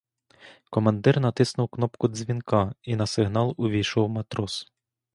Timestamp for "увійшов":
3.57-4.09